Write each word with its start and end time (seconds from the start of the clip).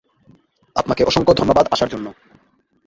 আপনাকে 0.75 1.01
অসংখ্য 1.03 1.33
ধন্যবাদ 1.33 1.65
আসার 1.71 1.89
জন্য! 1.89 2.07